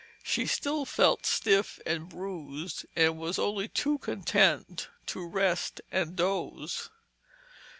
[0.23, 6.89] She still felt stiff and bruised and was only too content to rest and doze.